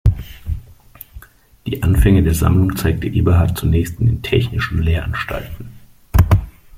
Die 1.67 1.83
Anfänge 1.83 2.23
der 2.23 2.33
Sammlung 2.33 2.75
zeigte 2.75 3.05
Eberhardt 3.05 3.55
zunächst 3.59 3.99
in 3.99 4.07
den 4.07 4.23
"Technischen 4.23 4.81
Lehranstalten". 4.81 5.69